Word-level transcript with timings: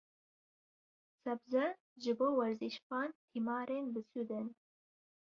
Sebze, 1.21 1.63
ji 2.01 2.11
bo 2.17 2.27
werzîşvan 2.37 3.09
tîmarên 3.29 3.85
bisûd 3.93 4.29
in. 4.39 4.47